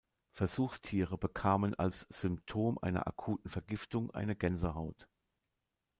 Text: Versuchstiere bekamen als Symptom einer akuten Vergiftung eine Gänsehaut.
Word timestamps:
Versuchstiere 0.31 1.15
bekamen 1.15 1.75
als 1.75 2.07
Symptom 2.09 2.79
einer 2.79 3.05
akuten 3.05 3.51
Vergiftung 3.51 4.09
eine 4.09 4.35
Gänsehaut. 4.35 5.07